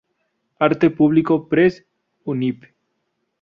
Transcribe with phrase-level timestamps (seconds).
[0.57, 1.85] Arte Público Press,
[2.25, 2.67] Univ.